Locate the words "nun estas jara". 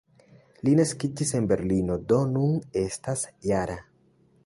2.33-3.79